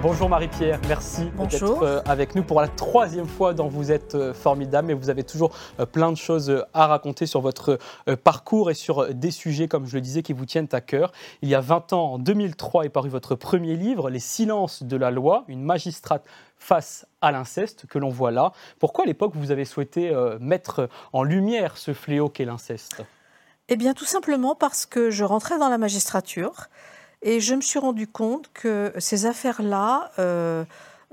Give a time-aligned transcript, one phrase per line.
[0.00, 4.32] Bonjour Marie-Pierre, merci d'être euh, avec nous pour la troisième fois dans Vous êtes euh,
[4.32, 4.92] formidable.
[4.92, 5.50] Et vous avez toujours
[5.80, 7.80] euh, plein de choses à raconter sur votre
[8.22, 11.10] parcours et sur des sujets, comme je le disais, qui vous tiennent à cœur.
[11.42, 14.96] Il y a 20 ans, en 2003, est paru votre premier livre, Les silences de
[14.96, 16.24] la loi, une magistrate
[16.56, 18.52] face à l'inceste que l'on voit là.
[18.78, 23.02] Pourquoi à l'époque vous avez souhaité mettre en lumière ce fléau qu'est l'inceste?
[23.68, 26.68] Eh bien tout simplement parce que je rentrais dans la magistrature
[27.22, 30.64] et je me suis rendu compte que ces affaires-là euh,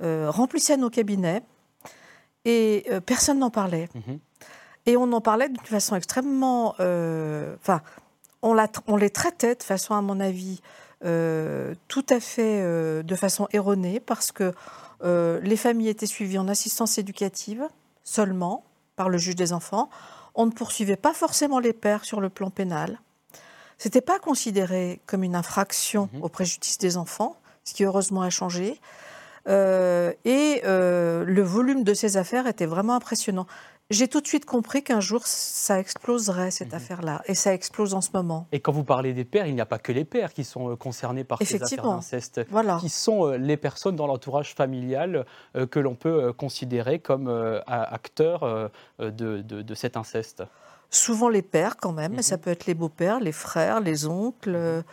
[0.01, 1.41] euh, remplissaient nos cabinets
[2.43, 3.89] et euh, personne n'en parlait.
[3.95, 4.19] Mhm.
[4.85, 6.75] Et on en parlait d'une façon extrêmement...
[6.77, 7.81] Enfin,
[8.43, 8.55] on,
[8.85, 10.61] on, les traitait de façon, à mon avis,
[11.01, 12.61] tout à fait
[13.03, 14.53] de façon erronée parce que
[15.03, 17.67] les familles étaient suivies en assistance éducative
[18.03, 18.63] seulement
[18.95, 19.89] par le juge des enfants.
[20.35, 22.99] On ne poursuivait pas forcément les pères sur le plan pénal.
[23.77, 26.23] C'était pas considéré comme une infraction mhm.
[26.23, 28.79] au préjudice des enfants, ce qui heureusement a changé.
[29.47, 33.45] Euh, et euh, le volume de ces affaires était vraiment impressionnant.
[33.91, 36.77] J'ai tout de suite compris qu'un jour, ça exploserait, cette mhm.
[36.77, 37.21] affaire-là.
[37.25, 38.47] Et ça explose en ce moment.
[38.51, 40.71] Et quand vous parlez des pères, il n'y a pas que les pères qui sont
[40.71, 42.41] euh, concernés par ces affaires d'inceste.
[42.49, 42.77] Voilà.
[42.79, 45.25] Qui sont les personnes dans l'entourage familial
[45.71, 47.27] que l'on peut considérer comme
[47.67, 50.43] acteurs de, de cet inceste
[50.89, 52.41] souvent les pères quand même, mais ça mhm.
[52.41, 54.51] peut être les beaux-pères, les frères, les oncles.
[54.51, 54.83] Mhm.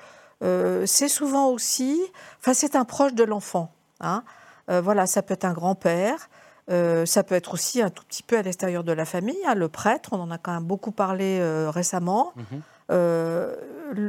[0.42, 2.00] Euh, c'est souvent aussi,
[2.40, 3.72] enfin c'est un proche de l'enfant.
[4.00, 4.24] Hein.
[4.70, 6.28] Euh, voilà, ça peut être un grand-père,
[6.72, 9.54] euh, ça peut être aussi un tout petit peu à l'extérieur de la famille, hein,
[9.54, 12.32] le prêtre, on en a quand même beaucoup parlé récemment.
[12.36, 12.62] Mhm.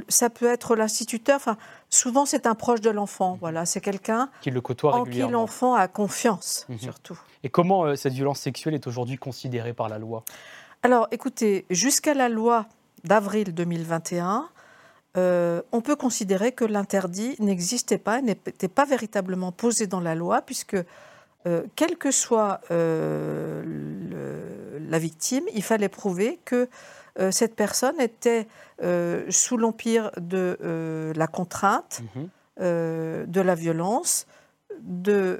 [0.08, 1.36] ça peut être l'instituteur.
[1.36, 1.58] Enfin,
[1.90, 3.38] souvent c'est un proche de l'enfant.
[3.40, 7.20] Voilà, c'est quelqu'un qui le côtoie en qui l'enfant a confiance, surtout.
[7.44, 10.24] Et comment cette violence sexuelle est aujourd'hui considérée par la loi?
[10.86, 12.66] Alors, écoutez, jusqu'à la loi
[13.06, 14.50] d'avril 2021,
[15.16, 20.42] euh, on peut considérer que l'interdit n'existait pas, n'était pas véritablement posé dans la loi,
[20.42, 20.76] puisque
[21.46, 23.64] euh, quelle que soit euh,
[24.90, 26.70] la victime, il fallait prouver que
[27.30, 28.48] cette personne était
[29.30, 32.30] sous l'empire de la contrainte, mhm.
[32.60, 34.26] de la violence,
[34.80, 35.38] de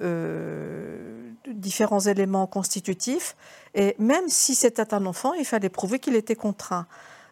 [1.48, 3.36] différents éléments constitutifs.
[3.74, 6.86] Et même si c'était un enfant, il fallait prouver qu'il était contraint.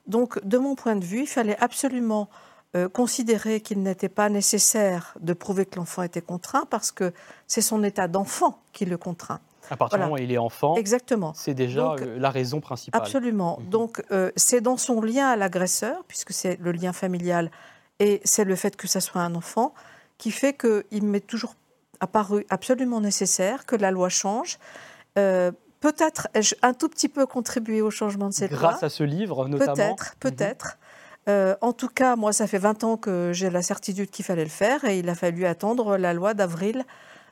[0.07, 2.27] Donc, de mon point de vue, il fallait absolument
[2.75, 7.13] euh, considérer qu'il n'était pas nécessaire de prouver que l'enfant était contraint parce que
[7.47, 9.41] c'est son état d'enfant qui le contraint.
[9.69, 11.33] À partir du moment où il est enfant, Exactement.
[11.33, 13.01] c'est déjà euh, la raison principale.
[13.01, 13.59] Absolument.
[13.59, 13.69] Mhm.
[13.69, 17.51] Donc, euh, c'est dans son lien à l'agresseur, puisque c'est le lien familial
[17.99, 19.73] et c'est le fait que ça soit un enfant,
[20.17, 21.55] qui fait qu'il m'est toujours
[21.99, 24.59] apparu absolument nécessaire que la loi change.
[25.17, 28.59] Euh, peut-être ai-je un tout petit peu contribué au changement de cette loi.
[28.59, 30.77] Grâce à ce livre, notamment Peut-être, peut-être.
[31.29, 34.43] Euh, en tout cas, moi, ça fait 20 ans que j'ai la certitude qu'il fallait
[34.43, 36.83] le faire et il a fallu attendre la loi d'avril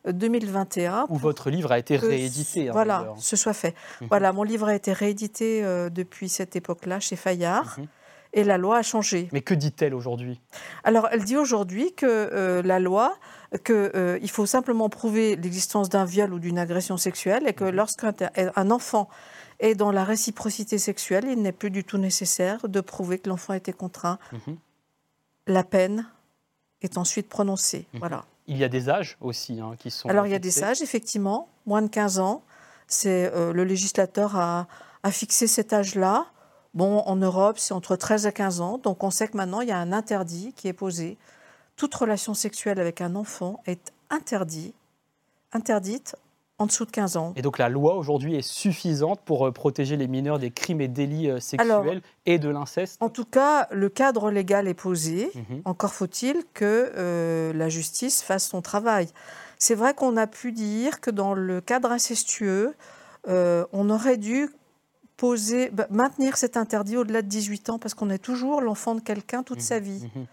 [0.08, 1.08] 2021.
[1.10, 2.70] Où votre livre a été réédité.
[2.70, 3.76] Hein, voilà, ce soit fait.
[4.02, 4.08] Mhm.
[4.10, 7.76] Voilà, mon livre a été réédité euh, depuis cette époque-là chez Fayard.
[7.80, 7.88] Mhm.
[8.34, 9.28] Et la loi a changé.
[9.32, 10.40] Mais que dit-elle aujourd'hui?
[10.84, 13.18] Alors, elle dit aujourd'hui que la loi
[13.66, 17.72] qu'il euh, faut simplement prouver l'existence d'un viol ou d'une agression sexuelle et que mhm.
[17.72, 18.14] lorsqu'un
[18.70, 19.10] enfant
[19.60, 23.54] est dans la réciprocité sexuelle, il n'est plus du tout nécessaire de prouver que l'enfant
[23.54, 24.20] a été contraint.
[24.32, 24.58] Mhm.
[25.48, 26.08] La peine
[26.82, 27.88] est ensuite prononcée.
[27.94, 28.00] Mhm.
[28.00, 28.26] Voilà.
[28.48, 30.10] Il y a des âges aussi hein, qui sont.
[30.10, 32.42] Alors il y a des âges, effectivement, moins de 15 ans.
[32.88, 34.68] C'est euh, le législateur a,
[35.04, 36.26] a fixé cet âge-là.
[36.74, 38.78] Bon, en Europe, c'est entre 13 et 15 ans.
[38.80, 41.18] Donc on sait que maintenant, il y a un interdit qui est posé
[41.80, 44.76] toute relation sexuelle avec un enfant est interdite,
[45.54, 46.16] interdite
[46.60, 47.34] en dessous de 15 ans.
[47.36, 50.88] Et donc la loi aujourd'hui est suffisante pour euh, protéger les mineurs des crimes et
[50.88, 52.98] délits euh, sexuels et de l'inceste?
[53.02, 55.32] En tout cas, le cadre légal est posé.
[55.34, 55.62] Mhm.
[55.66, 59.08] Encore faut-il que euh, la justice fasse son travail.
[59.58, 62.74] C'est vrai qu'on a pu dire que dans le cadre incestueux,
[63.28, 64.50] on aurait dû
[65.18, 69.02] poser, bah, maintenir cet interdit au-delà de 18 ans parce qu'on est toujours l'enfant de
[69.02, 69.64] quelqu'un toute mhm.
[69.64, 70.10] sa vie.
[70.16, 70.26] Mhm.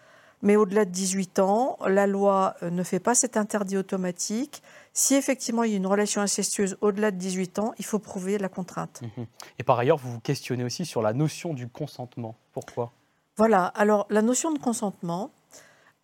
[0.46, 4.62] Mais au-delà de 18 ans, la loi euh, ne fait pas cet interdit automatique.
[4.92, 8.38] Si effectivement il y a une relation incestueuse au-delà de 18 ans, il faut prouver
[8.38, 9.02] la contrainte.
[9.02, 9.26] Mhm.
[9.58, 12.36] Et par ailleurs, vous vous questionnez aussi sur la notion du consentement.
[12.52, 12.92] Pourquoi?
[13.36, 15.32] Voilà, alors la notion de consentement,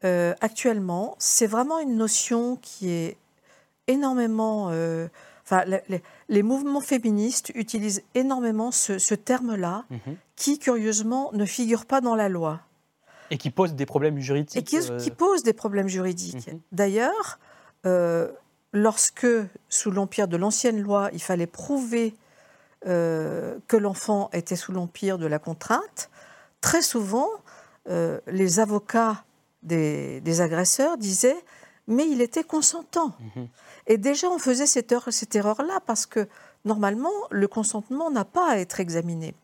[0.05, 3.17] euh, actuellement, c'est vraiment une notion qui est
[3.87, 4.71] énormément...
[4.71, 5.07] Euh,
[5.45, 5.63] enfin,
[6.29, 10.17] les, mouvements féministes utilisent énormément ce, terme-là, mhm.
[10.35, 12.61] qui curieusement ne figure pas dans la loi.
[13.33, 14.57] Et qui pose des problèmes juridiques.
[14.57, 16.47] Et qui, euh, pose des problèmes juridiques.
[16.47, 16.61] Mhm.
[16.71, 17.39] D'ailleurs,
[18.73, 19.27] lorsque,
[19.69, 22.15] sous l'empire de l'ancienne loi, il fallait prouver
[22.85, 26.11] que l'enfant était sous l'empire de la contrainte,
[26.61, 27.29] très souvent,
[27.87, 29.25] les avocats
[29.63, 31.43] des, agresseurs disaient
[31.87, 33.13] mais il était consentant.
[33.37, 33.49] Mhm.
[33.87, 36.29] Et déjà, on faisait cette, cette erreur-là parce que
[36.65, 39.35] normalement, le consentement n'a pas à être examiné.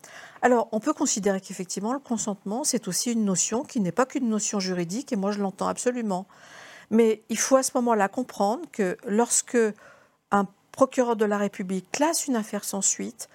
[0.43, 4.29] Alors, on peut considérer qu'effectivement, le consentement, c'est aussi une notion qui n'est pas qu'une
[4.29, 6.26] notion juridique, et moi, je l'entends absolument.
[6.90, 9.58] Mais il faut à ce moment-là comprendre que lorsque
[10.31, 13.29] un procureur de la République classe une affaire sans suite,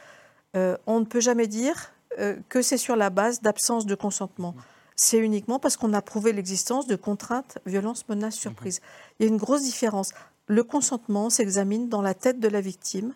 [0.55, 4.55] euh, on ne peut jamais dire euh, que c'est sur la base d'absence de consentement.
[4.95, 8.81] C'est uniquement parce qu'on a prouvé l'existence de contraintes, violences, menaces, surprises.
[9.19, 10.11] Il y a une grosse différence.
[10.47, 13.13] Le consentement s'examine dans la tête de la victime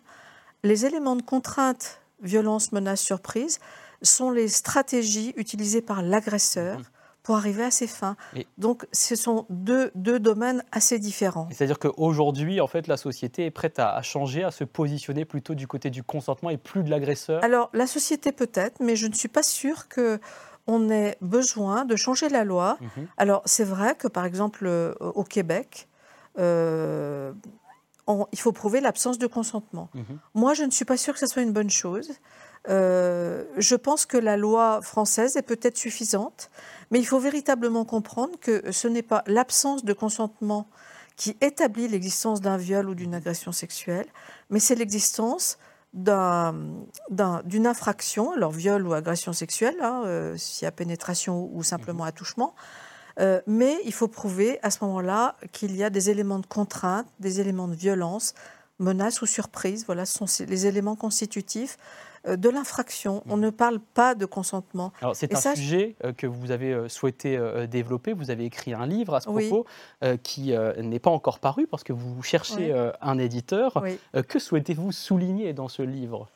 [0.63, 3.59] les éléments de contrainte, violence, menace, surprise,
[4.01, 6.79] sont les stratégies utilisées par l'agresseur.
[6.79, 6.85] Mhm.
[7.23, 8.15] pour arriver à ses fins.
[8.57, 11.49] Donc, ce sont deux, deux domaines assez différents.
[11.51, 15.67] C'est-à-dire qu'aujourd'hui, en fait, la société est prête à, changer, à se positionner plutôt du
[15.67, 17.43] côté du consentement et plus de l'agresseur?
[17.43, 20.21] Alors, la société peut-être, mais je ne suis pas sûre que
[20.67, 22.77] on ait besoin de changer la loi.
[22.81, 23.07] Mhm.
[23.17, 25.87] Alors, c'est vrai que, par exemple, euh, au Québec,
[26.37, 27.31] euh,
[28.31, 29.89] il faut prouver l'absence de consentement.
[29.93, 30.19] Mhm.
[30.33, 32.11] Moi, je ne suis pas sûre que ce soit une bonne chose.
[32.69, 36.49] Euh, je pense que la loi française est peut-être suffisante,
[36.91, 40.67] mais il faut véritablement comprendre que ce n'est pas l'absence de consentement
[41.15, 44.05] qui établit l'existence d'un viol ou d'une agression sexuelle,
[44.49, 45.57] mais c'est l'existence
[45.93, 52.03] d'une infraction, alors viol ou agression sexuelle, hein, euh, s'il y a pénétration ou simplement
[52.03, 52.09] mhm.
[52.09, 52.55] attouchement,
[53.19, 57.07] euh, mais il faut prouver à ce moment-là qu'il y a des éléments de contrainte,
[57.19, 58.35] des éléments de violence,
[58.79, 59.85] menace ou surprise.
[59.87, 61.77] Voilà, ce sont les éléments constitutifs
[62.35, 63.23] de l'infraction.
[63.29, 64.91] On ne parle pas de consentement.
[65.01, 67.39] Alors c'est un sujet euh, que vous avez souhaité
[67.69, 68.13] développer.
[68.13, 69.65] Vous avez écrit un livre à ce propos
[70.23, 73.83] qui n'est pas encore paru parce que vous cherchez un éditeur.
[74.27, 76.27] que souhaitez-vous souligner dans ce livre?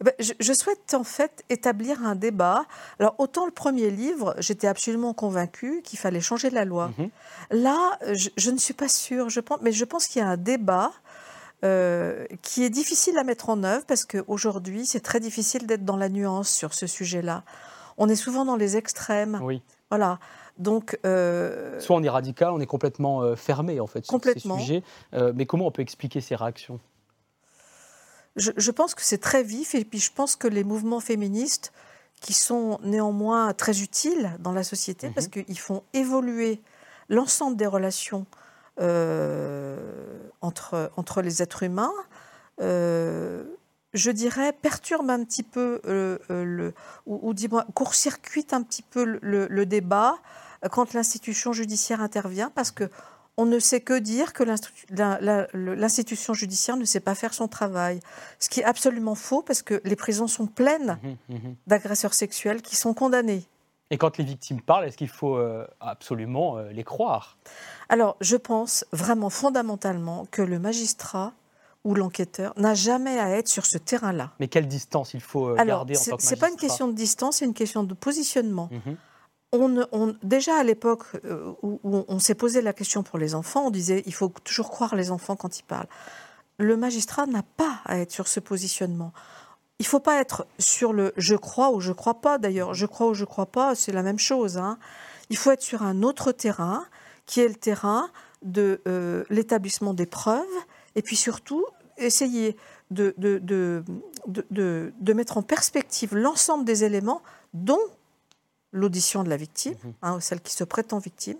[0.00, 2.64] Eh ben, je, souhaite en fait établir un débat.
[2.98, 6.90] Alors autant le premier livre, j'étais absolument convaincue qu'il fallait changer la loi.
[6.96, 7.10] Mhm.
[7.50, 10.38] Là, je, ne suis pas sûre, je pense, mais je pense qu'il y a un
[10.38, 10.92] débat
[11.64, 15.96] euh, qui est difficile à mettre en œuvre parce qu'aujourd'hui, c'est très difficile d'être dans
[15.96, 17.44] la nuance sur ce sujet-là.
[17.98, 19.38] On est souvent dans les extrêmes.
[19.42, 19.62] Oui.
[19.90, 20.18] Voilà.
[20.58, 24.38] Donc, euh, Soit on est radical, on est complètement euh, fermé en fait sur ces
[24.38, 24.82] sujets.
[25.34, 26.80] mais comment on peut expliquer ces réactions?
[28.36, 31.72] Je, pense que c'est très vif et puis je pense que les mouvements féministes
[32.20, 35.44] qui sont néanmoins très utiles dans la société parce mhm.
[35.44, 36.60] qu'ils font évoluer
[37.08, 38.34] l'ensemble des relations euh,
[40.40, 41.92] entre, entre les êtres humains,
[42.60, 43.44] euh,
[43.92, 46.74] je dirais, perturbe un petit peu euh, le,
[47.06, 50.18] ou, dis-moi, court-circuite un petit peu le, le débat
[50.70, 52.90] quand l'institution judiciaire intervient parce que
[53.36, 58.00] on ne sait que dire que l'institution judiciaire ne sait pas faire son travail.
[58.38, 61.54] Ce qui est absolument faux parce que les prisons sont pleines mmh, mmh.
[61.66, 63.46] d'agresseurs sexuels qui sont condamnés.
[63.90, 67.36] Et quand les victimes parlent, est-ce qu'il faut euh, absolument euh, les croire?
[67.88, 71.32] Alors, je pense vraiment fondamentalement que le magistrat
[71.82, 74.32] ou l'enquêteur n'a jamais à être sur ce terrain-là.
[74.38, 76.88] Mais quelle distance il faut euh, garder en tant que magistrat C'est pas une question
[76.88, 78.68] de distance, c'est une question de positionnement
[79.52, 83.70] on, déjà à l'époque euh, où, on s'est posé la question pour les enfants, on
[83.70, 85.88] disait il faut toujours croire les enfants quand ils parlent.
[86.58, 89.12] Le magistrat n'a pas à être sur ce positionnement.
[89.80, 92.36] Il ne faut pas être sur le je crois ou je crois pas.
[92.38, 94.58] D'ailleurs, je crois ou je crois pas, c'est la même chose.
[94.58, 94.78] Hein.
[95.30, 96.84] Il faut être sur un autre terrain,
[97.24, 98.10] qui est le terrain
[98.42, 100.44] de euh, l'établissement des preuves,
[100.96, 101.64] et puis surtout
[101.96, 102.56] essayer
[102.90, 107.22] de, de mettre en perspective l'ensemble des éléments
[107.54, 107.80] dont
[108.72, 109.92] l'audition de la victime, mhm.
[110.02, 111.38] hein, celle qui se prétend victime,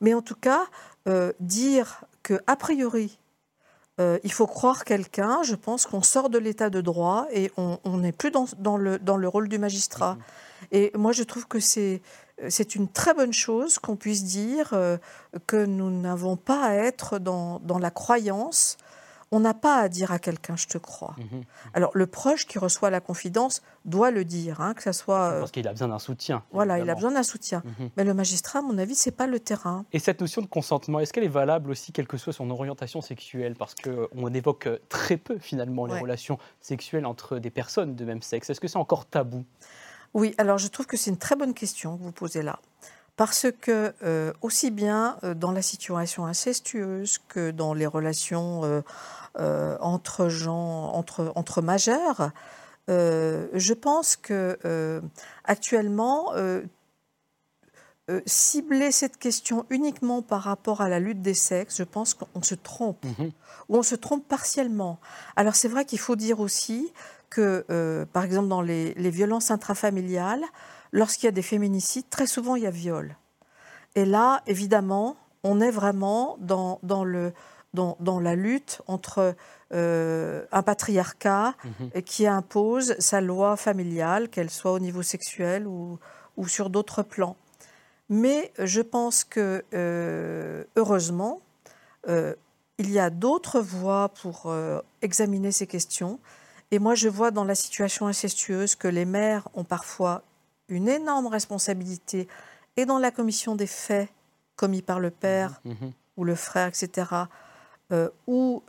[0.00, 0.66] mais en tout cas,
[1.08, 3.18] euh, dire que a priori,
[3.98, 7.96] euh, il faut croire quelqu'un, je pense qu'on sort de l'état de droit et on
[7.96, 10.14] n'est plus dans, dans, le, dans le rôle du magistrat.
[10.14, 10.20] Mhm.
[10.72, 12.02] Et moi, je trouve que c'est
[12.48, 14.98] c'est une très bonne chose qu'on puisse dire euh,
[15.46, 18.76] que nous n'avons pas à être dans, dans la croyance
[19.32, 21.14] on n'a pas à dire à quelqu'un je te crois.
[21.18, 21.42] Mhm.
[21.74, 25.38] Alors le proche qui reçoit la confidence doit le dire, hein, que ça soit.
[25.38, 26.42] Parce qu'il a besoin d'un soutien.
[26.52, 27.62] Voilà, il a besoin d'un soutien.
[27.64, 27.90] Mhm.
[27.96, 29.84] Mais le magistrat, à mon avis, c'est pas le terrain.
[29.92, 33.00] Et cette notion de consentement, est-ce qu'elle est valable aussi, quelle que soit son orientation
[33.00, 33.54] sexuelle?
[33.56, 38.50] Parce qu'on évoque très peu finalement les relations sexuelles entre des personnes de même sexe.
[38.50, 39.44] Est-ce que c'est encore tabou?
[40.14, 42.58] Oui, alors je trouve que c'est une très bonne question que vous posez là
[43.16, 48.82] parce que euh, aussi bien euh, dans la situation incestueuse que dans les relations
[49.38, 52.30] euh, entre gens, entre, entre majeurs,
[52.88, 55.02] je pense que
[55.44, 56.32] actuellement
[58.24, 62.54] cibler cette question uniquement par rapport à la lutte des sexes, je pense qu'on se
[62.54, 63.32] trompe, mhm.
[63.68, 65.00] ou on se trompe partiellement.
[65.34, 66.92] Alors c'est vrai qu'il faut dire aussi
[67.28, 70.44] que, par exemple, dans les, violences intrafamiliales,
[70.92, 73.16] lorsqu'il y a des féminicides, très souvent il y a viol.
[73.94, 77.32] Et là, évidemment, on est vraiment dans, dans, le,
[77.74, 79.34] dans, dans la lutte entre
[79.72, 82.02] euh, un patriarcat mhm.
[82.02, 85.98] qui impose sa loi familiale, qu'elle soit au niveau sexuel ou,
[86.36, 87.36] ou sur d'autres plans.
[88.08, 91.40] Mais je pense que, euh, heureusement,
[92.08, 92.34] euh,
[92.78, 96.20] il y a d'autres voies pour euh, examiner ces questions.
[96.70, 100.22] Et moi, je vois dans la situation incestueuse que les mères ont parfois
[100.68, 102.28] une énorme responsabilité,
[102.76, 104.08] et dans la commission des faits
[104.56, 105.92] commis par le père mmh, mmh.
[106.16, 107.06] ou le frère, etc.,
[108.26, 108.62] ou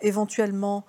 [0.00, 0.84] éventuellement,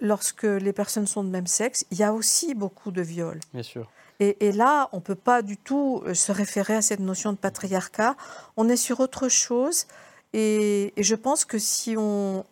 [0.00, 3.38] lorsque les personnes sont de même sexe, il y a aussi beaucoup de viols.
[3.52, 3.88] Bien sûr.
[4.20, 7.38] Et, là, on ne peut pas du tout euh, se référer à cette notion de
[7.38, 8.16] patriarcat.
[8.58, 9.86] On est sur autre chose.
[10.34, 12.44] Et, je pense que si on,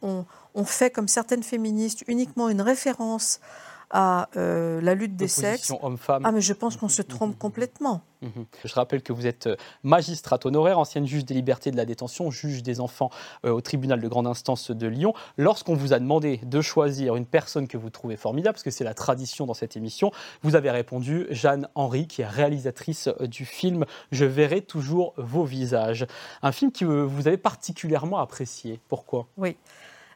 [0.65, 3.41] fait, comme certaines féministes, uniquement une référence
[3.91, 5.73] à euh, la lutte des sexes.
[6.09, 8.03] Ah, mais je pense qu'on se trompe complètement.
[8.21, 8.47] Mhm.
[8.65, 12.31] Je rappelle que vous êtes euh, magistrate honoraire, ancienne juge des libertés de la détention,
[12.31, 13.11] juge des enfants
[13.47, 15.15] euh, au tribunal de grande instance de Lyon.
[15.37, 18.85] Lorsqu'on vous a demandé de choisir une personne que vous trouvez formidable, parce que c'est
[18.85, 20.11] la tradition dans cette émission,
[20.43, 26.07] vous avez répondu Jeanne Henry, qui est réalisatrice du film Je verrai toujours vos visages.
[26.43, 28.81] Un film que vous avez particulièrement apprécié.
[28.89, 29.29] Pourquoi?
[29.37, 29.57] Oui.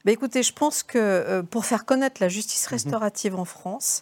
[0.05, 2.75] Bah, écoutez, je pense que euh, pour faire connaître la justice mhm.
[2.75, 4.01] restaurative en France,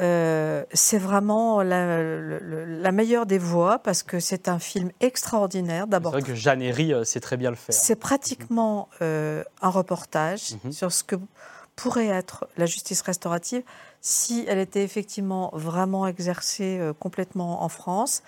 [0.00, 5.86] euh, c'est vraiment la, meilleure des voies parce que c'est un film extraordinaire.
[5.86, 7.74] D'abord, c'est vrai que Jeanne Herry euh, sait très bien le faire.
[7.74, 10.72] C'est pratiquement un reportage mhm.
[10.72, 11.16] sur ce que
[11.76, 13.62] pourrait être la justice restaurative
[14.00, 18.22] si elle était effectivement vraiment exercée complètement en France.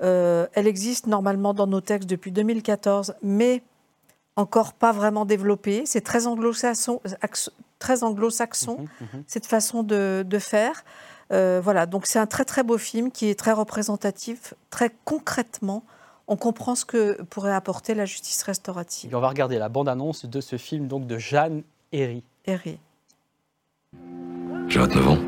[0.00, 3.62] elle existe normalement dans nos textes depuis 2014, mais
[4.36, 5.84] encore pas vraiment développé.
[5.86, 7.00] C'est très anglo-saxon,
[7.78, 9.24] très anglo-saxon mhm, mhm.
[9.26, 10.84] cette façon de, faire.
[11.32, 15.82] Euh, voilà, donc c'est un très très beau film qui est très représentatif, très concrètement.
[16.28, 19.14] On comprend ce que pourrait apporter la justice restaurative.
[19.14, 21.62] on va regarder la bande-annonce de ce film donc de Jeanne
[21.92, 22.22] Herry.
[22.46, 22.78] Herry.
[24.68, 25.18] J'ai 29 ans.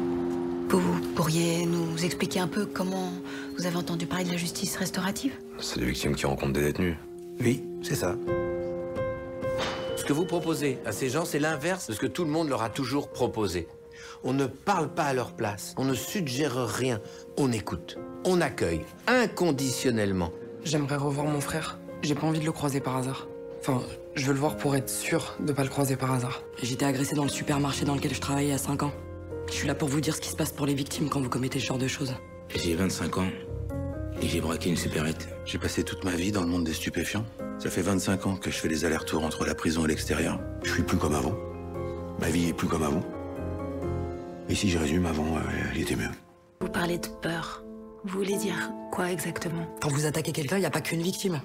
[0.71, 3.11] Vous pourriez nous expliquer un peu comment
[3.57, 5.33] vous avez entendu parler de la justice restaurative?
[5.61, 6.97] C'est des victimes qui rencontrent des détenus.
[7.41, 8.17] Oui, c'est ça.
[10.09, 12.49] Ce que vous proposez à ces gens, c'est l'inverse de ce que tout le monde
[12.49, 13.69] leur a toujours proposé.
[14.25, 17.03] On ne parle pas à leur place, on ne suggère rien,
[17.37, 20.33] on écoute, on accueille inconditionnellement.
[20.65, 21.79] J'aimerais revoir mon frère.
[22.00, 23.29] J'ai pas envie de le croiser par hasard.
[23.61, 23.83] Enfin,
[24.15, 26.43] je veux le voir pour être sûr de pas le croiser par hasard.
[26.62, 28.93] J'étais agressé dans le supermarché dans lequel je travaillais à 5 ans.
[29.49, 31.29] Je suis là pour vous dire ce qui se passe pour les victimes quand vous
[31.29, 32.15] commettez ce genre de choses.
[32.57, 33.29] J'ai 25 ans
[34.23, 35.29] et j'ai braqué une supérette.
[35.45, 37.27] J'ai passé toute ma vie dans le monde des stupéfiants.
[37.59, 40.41] Ça fait 25 ans que je fais les allers-retours entre la prison et l'extérieur.
[40.62, 41.35] Je suis plus comme avant.
[42.21, 43.03] Ma vie est plus comme avant.
[44.49, 45.41] Et si je résume, avant, euh,
[45.73, 46.11] elle était mieux.
[46.61, 47.65] Vous parlez de peur.
[48.05, 49.67] Vous voulez dire quoi exactement?
[49.83, 51.41] Quand vous attaquez quelqu'un, il n'y a pas qu'une victime.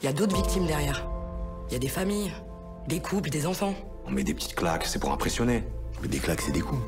[0.00, 1.06] Il y a d'autres victimes derrière.
[1.68, 2.32] Il y a des familles,
[2.88, 3.74] des couples, des enfants.
[4.06, 5.62] On met des petites claques, c'est pour impressionner.
[6.00, 6.80] Mais des claques, c'est des coups.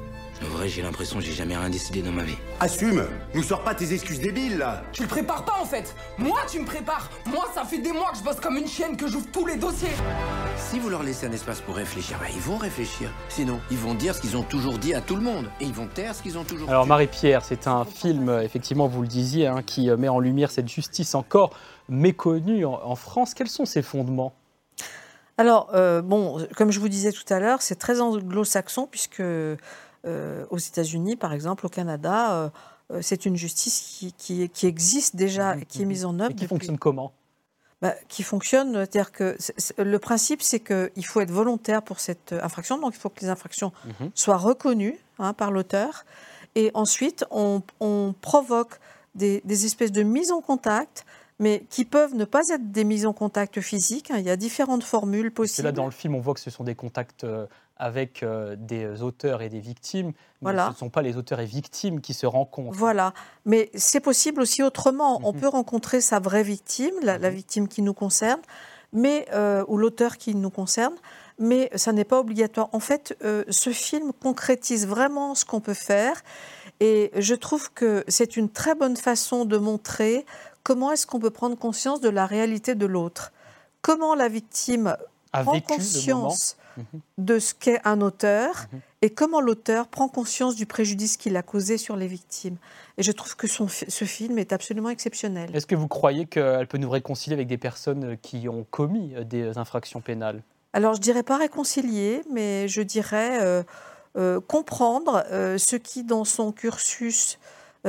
[0.44, 2.37] En vrai, j'ai l'impression que j'ai jamais rien décidé dans ma vie.
[2.58, 6.38] Assume Nous sors pas tes excuses débiles, là Tu le prépares pas, en fait Moi,
[6.50, 9.06] tu me prépares Moi, ça fait des mois que je bosse comme une chienne, que
[9.06, 9.92] j'ouvre tous les dossiers
[10.56, 13.11] Si vous leur laissez un espace pour réfléchir, bah, ils vont réfléchir.
[13.28, 15.49] Sinon, ils vont dire ce qu'ils ont toujours dit à tout le monde.
[15.61, 16.72] Et ils vont taire ce qu'ils ont toujours dit.
[16.72, 20.68] Alors, Marie-Pierre, c'est un film, effectivement, vous le disiez, hein, qui met en lumière cette
[20.68, 21.56] justice encore
[21.88, 23.34] méconnue en, France.
[23.34, 24.34] Quels sont ses fondements?
[25.38, 29.56] Alors, euh, bon, comme je vous disais tout à l'heure, c'est très anglo-saxon puisque euh,
[30.04, 32.50] aux États-Unis, par exemple, au Canada, euh,
[32.92, 36.32] euh, c'est une justice qui, qui, existe déjà, et qui est mise en œuvre.
[36.32, 37.12] Et qui fonctionne comment
[37.80, 39.37] bah, qui fonctionne, c'est-à-dire que
[39.76, 43.28] le principe, c'est qu'il faut être volontaire pour cette infraction, donc il faut que les
[43.28, 44.12] infractions mhm.
[44.14, 46.04] soient reconnues hein, par l'auteur,
[46.54, 47.61] et ensuite on,
[48.21, 48.78] provoque
[49.16, 51.04] des, des, espèces de mises en contact,
[51.40, 54.12] mais qui peuvent ne pas être des mises en contact physiques.
[54.12, 54.18] Hein.
[54.18, 55.66] Il y a différentes formules possibles.
[55.66, 57.26] là, dans le film, on voit que ce sont des contacts
[57.82, 60.12] avec euh, des auteurs et des victimes.
[60.40, 62.78] Mais ce ne sont pas les auteurs et victimes qui se rencontrent.
[62.78, 63.12] Voilà.
[63.44, 65.20] Mais c'est possible aussi autrement.
[65.24, 65.40] On mhm.
[65.40, 67.28] peut rencontrer sa vraie victime, la, mhm.
[67.30, 68.40] victime qui nous concerne,
[68.92, 70.94] mais, euh, ou l'auteur qui nous concerne,
[71.40, 72.68] mais ça n'est pas obligatoire.
[72.70, 76.22] En fait, euh, ce film concrétise vraiment ce qu'on peut faire.
[76.78, 80.24] Et je trouve que c'est une très bonne façon de montrer
[80.62, 83.32] comment est-ce qu'on peut prendre conscience de la réalité de l'autre.
[83.80, 84.96] Comment la victime
[85.32, 86.56] a prend conscience
[87.19, 88.67] de ce qu'est un auteur.
[88.73, 88.81] Mhm.
[89.02, 92.57] et comment l'auteur prend conscience du préjudice qu'il a causé sur les victimes.
[92.99, 95.50] Et je trouve que son, ce film est absolument exceptionnel.
[95.55, 99.59] Est-ce que vous croyez qu'elle peut nous réconcilier avec des personnes qui ont commis des
[99.59, 100.43] infractions pénales?
[100.73, 103.62] Alors, je dirais pas réconcilier, mais je dirais euh,
[104.17, 107.38] euh, comprendre euh, ce qui, dans son cursus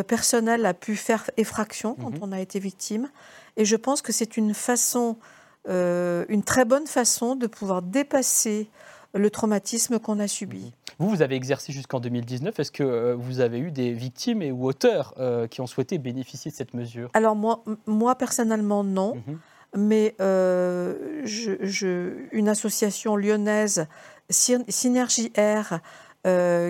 [0.08, 2.20] personnel, a pu faire effraction quand mhm.
[2.22, 3.10] on a été victime.
[3.58, 5.18] Et je pense que c'est une façon,
[5.67, 8.70] une très bonne façon de pouvoir dépasser
[9.13, 10.65] le traumatisme qu'on a subi.
[10.65, 10.72] Mhm.
[11.00, 12.60] Vous, vous avez exercé jusqu'en 2019.
[12.60, 15.98] Est-ce que euh, vous avez eu des victimes et ou auteurs euh, qui ont souhaité
[15.98, 17.10] bénéficier de cette mesure?
[17.13, 19.15] Alors moi, moi personnellement, non.
[19.15, 19.39] Mhm.
[19.75, 23.88] Mais euh, je, une association lyonnaise,
[24.29, 25.79] Synergie R,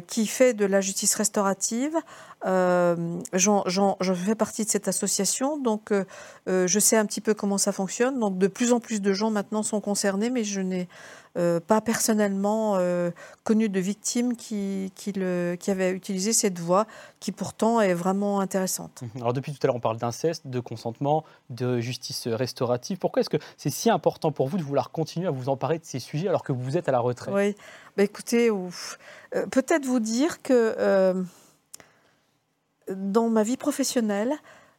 [0.08, 1.96] qui fait de la justice restaurative.
[2.46, 5.92] Euh, je fais partie de cette association, donc
[6.48, 8.20] je sais un petit peu comment ça fonctionne.
[8.20, 10.88] Donc de plus en plus de gens maintenant sont concernés, mais je n'ai
[11.36, 13.10] euh, pas personnellement euh,
[13.44, 16.86] connu de victimes qui, qui, le, qui, avaient utilisé cette voie,
[17.20, 19.02] qui pourtant est vraiment intéressante.
[19.02, 19.22] Mhm.
[19.22, 23.00] Alors depuis tout à l'heure, on parle d'inceste, de consentement, de justice restaurative.
[23.00, 25.86] Pourquoi est-ce que c'est si important pour vous de vouloir continuer à vous emparer de
[25.86, 27.34] ces sujets alors que vous êtes à la retraite?
[27.34, 27.56] Oui,
[27.98, 31.26] bah, écoutez, euh, peut-être vous dire que
[32.92, 34.34] dans ma vie professionnelle,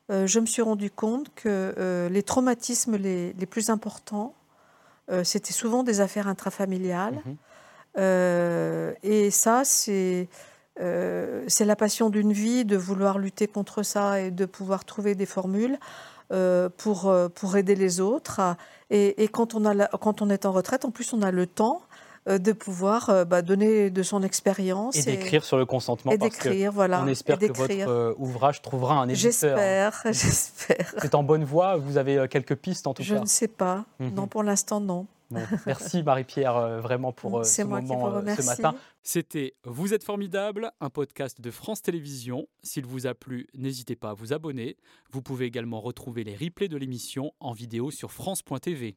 [0.08, 4.34] je me suis rendu compte que les traumatismes les, les plus importants,
[5.10, 7.20] euh, c'était souvent des affaires intrafamiliales.
[7.26, 7.36] Mhm.
[7.98, 10.28] Euh, et ça, c'est
[10.80, 15.14] euh, c'est la passion d'une vie de vouloir lutter contre ça et de pouvoir trouver
[15.14, 15.78] des formules
[16.78, 18.40] pour, pour aider les autres.
[18.90, 21.46] Et, et quand, on a quand on est en retraite, en plus, on a le
[21.46, 21.82] temps
[22.26, 24.96] de pouvoir bah, donner de son expérience.
[24.96, 26.12] Et, d'écrire sur le consentement.
[26.12, 27.02] Et d'écrire, voilà.
[27.02, 29.30] On espère que votre ouvrage trouvera un éditeur.
[29.30, 30.94] J'espère, j'espère.
[30.98, 33.48] C'est en bonne voie, vous avez quelques pistes en tout Je cas Je ne sais
[33.48, 34.14] pas, mhm.
[34.14, 35.06] non, pour l'instant non
[35.66, 38.74] merci Marie-Pierre euh, vraiment pour euh, ce moment euh, ce matin.
[39.02, 42.46] C'était Vous êtes formidable, un podcast de France Télévisions.
[42.62, 44.76] S'il vous a plu, n'hésitez pas à vous abonner.
[45.10, 48.96] Vous pouvez également retrouver les replays de l'émission en vidéo sur France.tv.